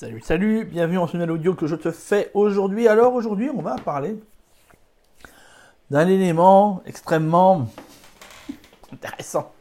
[0.00, 2.88] Salut, salut, bienvenue en ce nouvel audio que je te fais aujourd'hui.
[2.88, 4.18] Alors aujourd'hui, on va parler
[5.90, 7.66] d'un élément extrêmement
[8.90, 9.52] intéressant.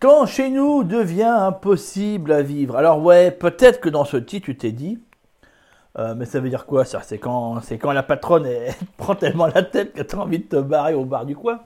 [0.00, 2.76] Quand chez nous devient impossible à vivre.
[2.76, 5.00] Alors ouais, peut-être que dans ce titre, tu t'es dit,
[5.96, 7.00] euh, mais ça veut dire quoi ça?
[7.04, 8.48] C'est quand, la patronne
[8.96, 11.60] prend tellement la tête que tu as envie de te barrer au bar du coin?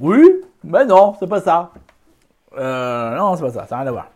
[0.00, 0.28] Oui,
[0.64, 1.70] mais non, c'est pas ça.
[2.58, 4.10] Euh, non, c'est pas ça, ça n'a rien à voir.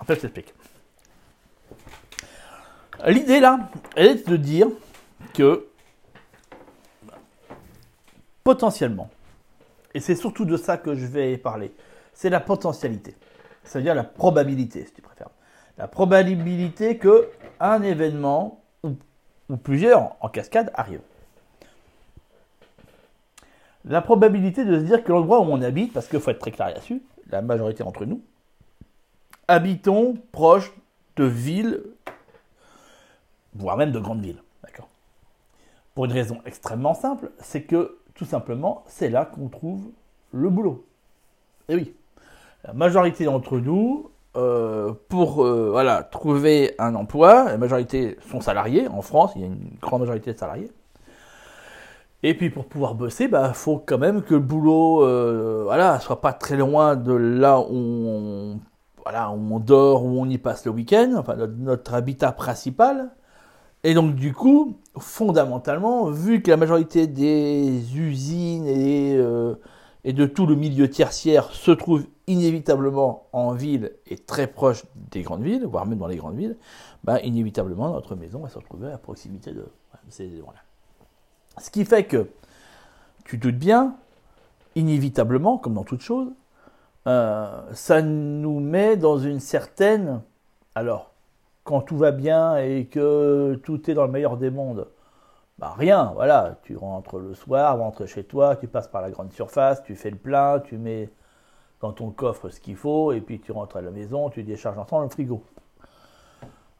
[0.00, 0.52] En fait, je t'explique.
[3.06, 4.68] L'idée là, elle est de dire
[5.34, 5.68] que
[8.42, 9.08] potentiellement,
[9.94, 11.72] et c'est surtout de ça que je vais parler,
[12.12, 13.14] c'est la potentialité,
[13.62, 15.30] c'est-à-dire la probabilité, si tu préfères.
[15.76, 17.28] La probabilité que
[17.60, 18.96] un événement ou,
[19.56, 21.00] plusieurs en cascade arrivent.
[23.84, 26.50] La probabilité de se dire que l'endroit où on habite, parce qu'il faut être très
[26.50, 28.20] clair là-dessus, la majorité d'entre nous,
[29.46, 30.72] habitons proche
[31.16, 31.82] de villes
[33.58, 34.42] voire même de grandes villes.
[34.62, 34.88] D'accord
[35.94, 39.82] Pour une raison extrêmement simple, c'est que tout simplement, c'est là qu'on trouve
[40.32, 40.86] le boulot.
[41.68, 41.94] Et oui,
[42.64, 48.88] la majorité d'entre nous, euh, pour euh, voilà, trouver un emploi, la majorité sont salariés.
[48.88, 50.70] En France, il y a une grande majorité de salariés.
[52.22, 56.00] Et puis pour pouvoir bosser, il bah, faut quand même que le boulot euh, voilà,
[56.00, 58.60] soit pas très loin de là où on,
[59.04, 63.10] voilà, où on dort, où on y passe le week-end, enfin notre habitat principal.
[63.84, 69.54] Et donc du coup, fondamentalement, vu que la majorité des usines et, euh,
[70.04, 75.42] de tout le milieu tertiaire se trouve inévitablement en ville et très proche des grandes
[75.42, 76.56] villes, voire même dans les grandes villes,
[77.04, 79.66] bah, inévitablement notre maison va se retrouver à proximité de
[80.08, 80.60] ces voilà.
[81.58, 82.28] Ce qui fait que,
[83.24, 83.96] tu doutes bien,
[84.74, 86.28] inévitablement, comme dans toute chose,
[87.06, 90.22] euh, ça nous met dans une certaine,
[90.74, 91.12] alors,
[91.68, 94.88] quand tout va bien et que tout est dans le meilleur des mondes.
[95.58, 99.32] Bah rien, voilà, tu rentres le soir, rentres chez toi, tu passes par la grande
[99.32, 101.10] surface, tu fais le plein, tu mets
[101.82, 104.78] dans ton coffre ce qu'il faut, et puis tu rentres à la maison, tu décharges
[104.78, 105.44] ensemble le frigo.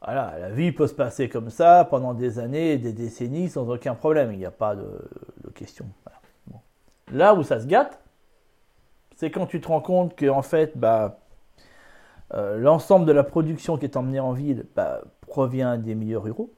[0.03, 3.69] Voilà, la vie peut se passer comme ça pendant des années et des décennies sans
[3.69, 5.07] aucun problème, il n'y a pas de,
[5.53, 5.85] question.
[7.11, 7.99] Là où ça se gâte,
[9.17, 11.19] c'est quand tu te rends compte que en fait, bah,
[12.33, 16.51] euh, l'ensemble de la production qui est emmenée en ville bah, provient des milieux ruraux.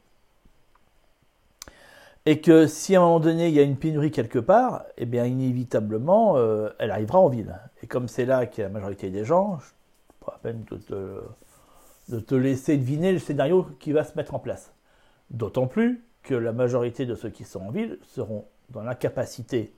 [2.25, 5.05] Et que si à un moment donné il y a une pénurie quelque part, eh
[5.05, 7.59] bien inévitablement euh, elle arrivera en ville.
[7.81, 11.21] Et comme c'est là qu'il la majorité des gens, je pas peine de te,
[12.09, 14.73] de te laisser deviner le scénario qui va se mettre en place.
[15.31, 19.73] D'autant plus que la majorité de ceux qui sont en ville seront dans l'incapacité,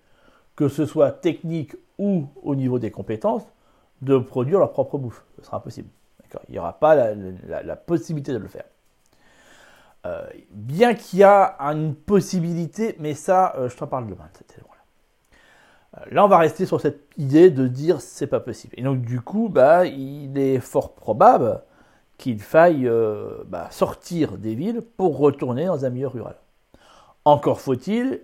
[0.56, 3.46] que ce soit technique ou au niveau des compétences,
[4.04, 5.26] de produire leur propre bouffe.
[5.38, 5.90] Ce sera impossible.
[6.48, 8.66] Il n'y aura pas la, possibilité de le faire.
[10.06, 14.28] Euh, bien qu'il y a une possibilité, mais ça, euh, je t'en parle demain.
[15.96, 18.74] Euh, là, on va rester sur cette idée de dire c'est pas possible.
[18.78, 21.62] Et donc, du coup, bah, il est fort probable
[22.18, 22.90] qu'il faille
[23.46, 26.36] bah, sortir des villes pour retourner dans un milieu rural.
[27.26, 28.22] Encore faut-il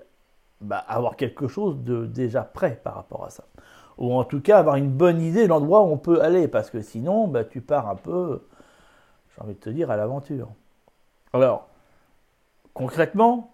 [0.62, 3.46] bah, avoir quelque chose de déjà prêt par rapport à ça
[4.00, 6.70] ou en tout cas avoir une bonne idée de l'endroit où on peut aller, parce
[6.70, 8.42] que sinon, bah, tu pars un peu,
[9.36, 10.48] j'ai envie de te dire, à l'aventure.
[11.34, 11.68] Alors,
[12.74, 13.52] concrètement,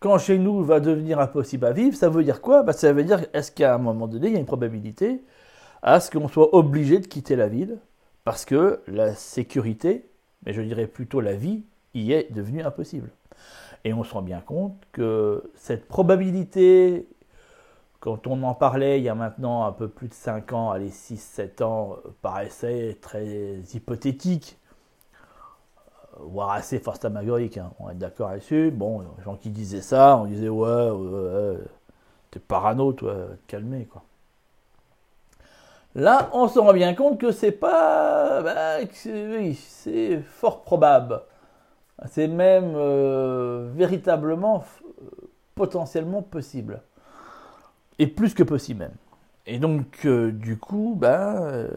[0.00, 2.62] quand chez nous va devenir impossible à vivre, ça veut dire quoi?
[2.62, 5.22] Bah, Ça veut dire, est-ce qu'à un moment donné, il y a une probabilité
[5.82, 7.78] à ce qu'on soit obligé de quitter la ville,
[8.24, 10.06] parce que la sécurité,
[10.46, 11.62] mais je dirais plutôt la vie,
[11.92, 13.10] y est devenue impossible.
[13.84, 17.06] Et on se rend bien compte que cette probabilité
[18.04, 20.90] quand on en parlait il y a maintenant un peu plus de 5 ans, allez
[20.90, 23.24] 6-7 ans, euh, paraissait très
[23.72, 24.58] hypothétique,
[25.14, 27.72] euh, voire assez fantasmagorique, hein.
[27.78, 28.70] on est d'accord là-dessus.
[28.70, 31.56] Bon, les gens qui disaient ça, on disait ouais, ouais,
[32.30, 34.02] t'es parano, toi, te calmer quoi.
[35.94, 41.22] Là, on se rend bien compte que c'est pas, bah, oui, c'est fort probable.
[42.10, 44.62] C'est même euh, véritablement,
[45.54, 46.82] potentiellement possible
[47.98, 48.94] et plus que possible même.
[49.46, 51.68] Et donc, euh, du coup, bah, euh,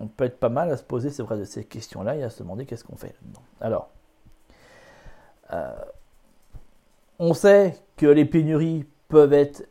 [0.00, 2.66] on peut être pas mal à se poser, de ces questions-là et à se demander
[2.66, 3.14] qu'est-ce qu'on fait
[3.60, 3.88] Alors,
[5.52, 5.72] euh,
[7.18, 9.66] on sait que les pénuries peuvent être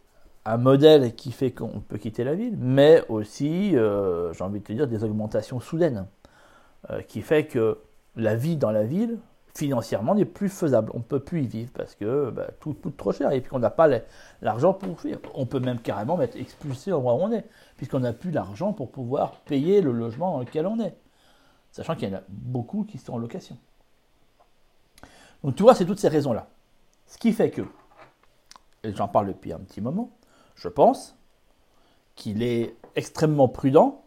[0.46, 4.74] un modèle qui fait qu'on peut quitter la ville, mais aussi, j'ai envie de te
[4.74, 6.06] dire, des augmentations soudaines,
[7.08, 7.80] qui fait que
[8.16, 9.18] la vie dans la ville
[9.56, 10.92] financièrement n'est plus faisable.
[10.94, 13.52] On ne peut plus y vivre parce que bah, tout coûte trop cher et puis
[13.54, 13.88] on n'a pas
[14.42, 15.20] l'argent pour vivre.
[15.34, 17.46] On peut même carrément être expulsé au endroit où on est,
[17.78, 20.96] puisqu'on n'a plus l'argent pour pouvoir payer le logement dans lequel on est.
[21.72, 23.58] Sachant qu'il y en a beaucoup qui sont en location.
[25.44, 26.48] Donc tu vois, c'est toutes ces raisons-là.
[27.08, 27.62] Ce qui fait que,
[28.84, 30.12] et j'en parle depuis un petit moment,
[30.56, 31.18] je pense
[32.16, 34.04] qu'il est extrêmement prudent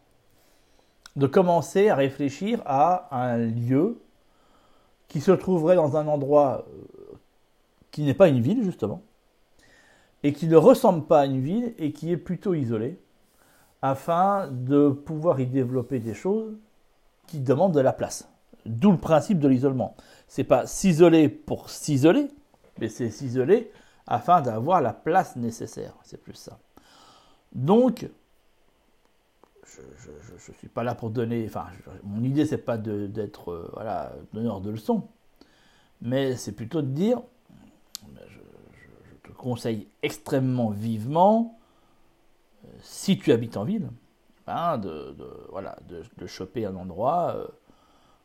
[1.17, 4.03] de commencer à réfléchir à un lieu
[5.09, 7.17] qui se trouverait dans un endroit euh,
[7.91, 9.03] qui n'est pas une ville, justement,
[10.23, 12.99] et qui ne ressemble pas à une ville et qui est plutôt isolé,
[13.83, 16.57] afin de pouvoir y développer des choses
[17.27, 18.29] qui demandent de la place.
[18.67, 19.95] D'où le principe de l'isolement.
[20.27, 22.29] C'est pas s'isoler pour s'isoler,
[22.79, 23.71] mais c'est s'isoler
[24.07, 25.95] afin d'avoir la place nécessaire.
[26.03, 26.59] C'est plus ça.
[27.53, 28.09] Donc,
[29.69, 31.45] je ne suis pas là pour donner.
[31.47, 31.67] Enfin,
[32.05, 35.09] mon idée, c'est pas d'être euh, voilà, donneur de leçons,
[36.01, 37.21] mais c'est plutôt de dire
[38.29, 41.59] je, te conseille extrêmement vivement,
[42.65, 43.91] euh, si tu habites en ville,
[44.47, 45.17] ben, de,
[45.51, 47.47] voilà, de, choper un endroit euh,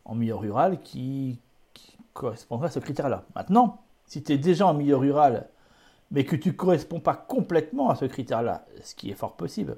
[0.06, 1.40] en milieu rural qui,
[1.74, 3.26] qui correspondrait à ce critère-là.
[3.36, 5.50] Maintenant, si tu es déjà en milieu rural,
[6.12, 9.78] mais que tu ne corresponds pas complètement à ce critère-là, ce qui est fort possible,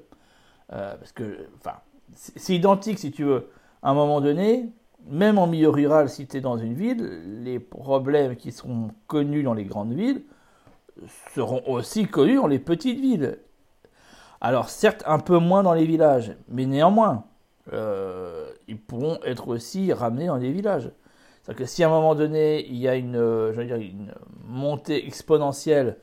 [0.68, 1.76] parce que, enfin,
[2.14, 3.50] c'est identique si tu veux.
[3.82, 4.72] À un moment donné,
[5.08, 9.42] même en milieu rural, si tu es dans une ville, les problèmes qui seront connus
[9.42, 10.24] dans les grandes villes
[11.34, 13.38] seront aussi connus dans les petites villes.
[14.40, 17.24] Alors certes, un peu moins dans les villages, mais néanmoins,
[17.72, 20.90] euh, ils pourront être aussi ramenés dans les villages.
[21.42, 24.12] C'est-à-dire que si à un moment donné, il y a une, euh, dire, une
[24.44, 25.98] montée exponentielle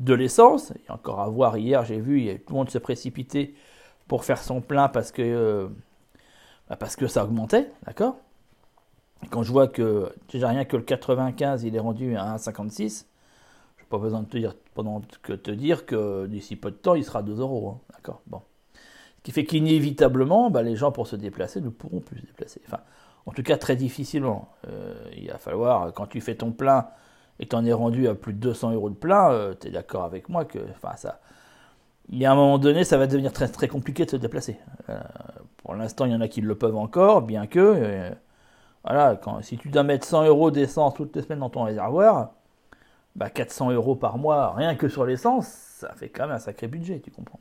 [0.00, 3.54] de l'essence, a encore à voir, hier j'ai vu, tout le monde se précipiter
[4.08, 5.68] pour faire son plein parce que, euh,
[6.68, 8.16] bah, parce que ça augmentait, d'accord?
[9.30, 13.06] Quand je vois que déjà rien que le 95 il est rendu à 1,56,
[13.76, 16.76] je n'ai pas besoin de te dire, pendant que te dire que d'ici peu de
[16.76, 18.22] temps il sera à 2 euros, hein, d'accord?
[18.26, 18.42] Bon.
[19.18, 22.62] Ce qui fait qu'inévitablement, bah, les gens pour se déplacer ne pourront plus se déplacer.
[22.66, 22.80] Enfin,
[23.26, 24.48] en tout cas très difficilement.
[24.68, 26.88] Euh, il va falloir, quand tu fais ton plein
[27.38, 29.68] et que tu en es rendu à plus de 200 euros de plein, euh, tu
[29.68, 31.20] es d'accord avec moi que enfin, ça,
[32.10, 34.58] il y a un moment donné, ça va devenir très, très compliqué de se déplacer.
[34.88, 34.98] Euh,
[35.58, 38.10] pour l'instant, il y en a qui le peuvent encore, bien que, euh,
[38.84, 42.32] voilà, si tu dois mettre 100 euros d'essence toutes les semaines dans ton réservoir,
[43.16, 46.68] bah 400 euros par mois, rien que sur l'essence, ça fait quand même un sacré
[46.68, 47.40] budget, tu comprends.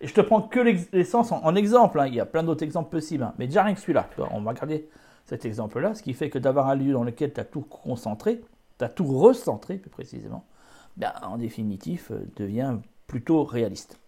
[0.00, 0.60] Et je te prends que
[0.92, 2.06] l'essence en, exemple, hein.
[2.06, 3.34] il y a plein d'autres exemples possibles, hein.
[3.38, 4.88] mais déjà rien que celui-là, on va regarder
[5.26, 8.42] cet exemple-là, ce qui fait que d'avoir un lieu dans lequel tu as tout concentré,
[8.78, 10.44] tu as tout recentré plus précisément,
[10.96, 12.76] ben, en définitive, euh, devient
[13.06, 13.98] plutôt réaliste.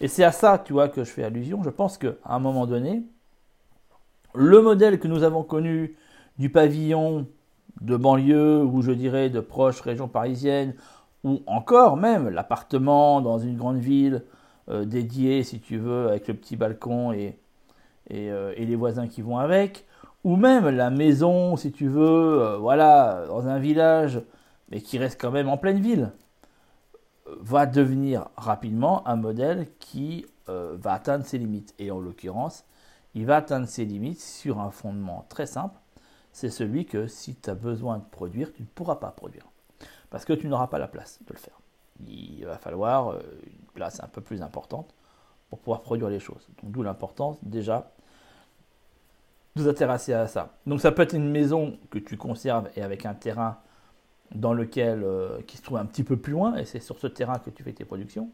[0.00, 1.62] Et c'est à ça, tu vois, que je fais allusion.
[1.62, 3.02] Je pense qu'à un moment donné,
[4.34, 5.96] le modèle que nous avons connu
[6.38, 7.26] du pavillon
[7.80, 10.74] de banlieue, ou je dirais de proche région parisienne,
[11.24, 14.24] ou encore même l'appartement dans une grande ville
[14.68, 17.38] euh, dédié, si tu veux, avec le petit balcon et,
[18.12, 19.86] euh, et, les voisins qui vont avec,
[20.24, 24.20] ou même la maison, si tu veux, euh, voilà, dans un village,
[24.70, 26.12] mais qui reste quand même en pleine ville
[27.40, 31.74] va devenir rapidement un modèle qui euh, va atteindre ses limites.
[31.78, 32.64] Et en l'occurrence,
[33.14, 35.78] il va atteindre ses limites sur un fondement très simple.
[36.32, 39.46] C'est celui que si tu as besoin de produire, tu ne pourras pas produire.
[40.10, 41.58] Parce que tu n'auras pas la place de le faire.
[42.06, 44.94] Il va falloir euh, une place un peu plus importante
[45.50, 46.48] pour pouvoir produire les choses.
[46.62, 47.90] Donc d'où l'importance déjà
[49.56, 50.54] de vous intéresser à ça.
[50.66, 53.58] Donc ça peut être une maison que tu conserves et avec un terrain
[54.34, 57.06] dans lequel, euh, qui se trouve un petit peu plus loin, et c'est sur ce
[57.06, 58.30] terrain que tu fais tes productions.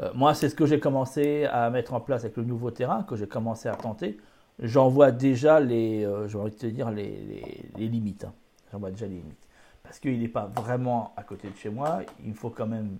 [0.00, 3.02] Euh, moi, c'est ce que j'ai commencé à mettre en place avec le nouveau terrain,
[3.02, 4.18] que j'ai commencé à tenter.
[4.58, 7.42] J'en vois déjà les, euh, envie de te dire, les,
[7.76, 8.24] limites.
[8.24, 8.32] Hein.
[8.72, 9.48] J'en vois déjà les limites.
[9.82, 12.98] Parce qu'il n'est pas vraiment à côté de chez moi, il me faut quand même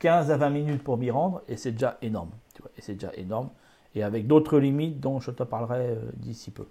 [0.00, 2.30] 15 à 20 minutes pour m'y rendre, et c'est déjà énorme.
[2.54, 3.48] Tu vois, et c'est déjà énorme.
[3.94, 6.66] Et avec d'autres limites dont je te parlerai d'ici peu.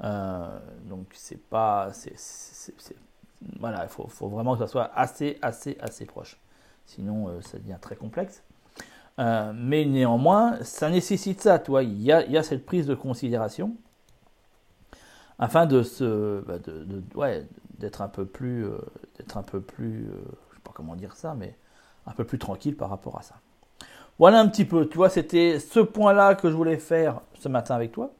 [0.00, 2.16] donc c'est pas, c'est
[3.58, 6.38] voilà, il faut, vraiment que ça soit assez, assez, assez proche.
[6.86, 8.42] Sinon, euh, ça devient très complexe.
[9.18, 11.82] Euh, mais néanmoins, ça nécessite ça, toi.
[11.82, 13.74] Il y a, cette prise de considération
[15.38, 16.58] afin de se, bah,
[17.78, 18.78] d'être un peu plus, euh,
[19.16, 20.04] d'être un peu plus,
[20.50, 21.56] je sais pas comment dire ça, mais
[22.06, 23.36] un peu plus tranquille par rapport à ça.
[24.18, 27.74] Voilà un petit peu, tu vois, c'était ce point-là que je voulais faire ce matin
[27.74, 28.10] avec toi.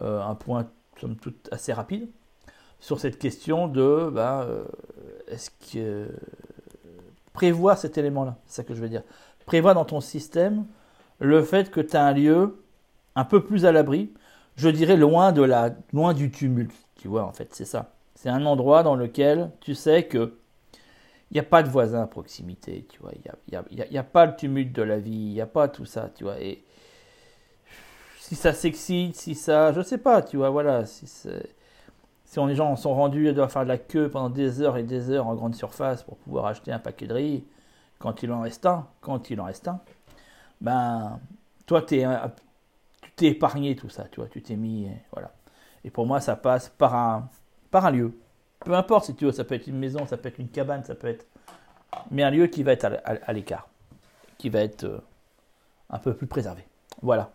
[0.00, 0.66] un point,
[1.00, 2.08] somme toute, assez rapide
[2.82, 4.64] sur cette question de ben, euh,
[5.28, 6.08] est-ce que
[7.32, 9.04] prévois cet élément-là, c'est ça que je veux dire.
[9.46, 10.66] Prévois dans ton système
[11.20, 12.60] le fait que tu as un lieu
[13.14, 14.12] un peu plus à l'abri,
[14.56, 17.94] je dirais loin de la loin du tumulte, tu vois en fait, c'est ça.
[18.16, 20.38] C'est un endroit dans lequel tu sais que
[21.30, 24.02] il n'y a pas de voisins à proximité, tu vois, il n'y a, y a,
[24.02, 26.62] pas le tumulte de la vie, il n'y a pas tout ça, tu vois, et
[28.18, 31.54] si ça s'excite, si ça, je sais pas, tu vois, voilà, si c'est
[32.32, 34.82] si les gens sont rendus à devoir faire de la queue pendant des heures et
[34.82, 37.44] des heures en grande surface pour pouvoir acheter un paquet de riz,
[37.98, 39.80] quand il en reste un, quand il en reste un,
[40.62, 41.20] ben,
[41.66, 42.02] toi, tu
[43.16, 45.30] t'es épargné tout ça, tu vois, tu t'es mis, voilà.
[45.84, 47.28] Et pour moi, ça passe par un,
[47.70, 48.18] par un lieu.
[48.60, 50.84] Peu importe si tu veux, ça peut être une maison, ça peut être une cabane,
[50.84, 51.26] ça peut être.
[52.10, 53.68] Mais un lieu qui va être à, l'écart,
[54.38, 55.04] qui va être euh,
[55.90, 56.66] un peu plus préservé.
[57.02, 57.30] Voilà.